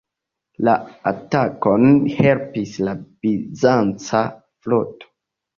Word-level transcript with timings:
La 0.67 0.71
atakon 1.11 1.85
helpis 2.21 2.73
la 2.89 2.97
bizanca 3.05 4.27
floto. 4.65 5.15